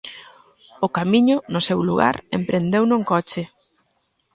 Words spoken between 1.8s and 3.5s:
lugar, emprendeuno en coche.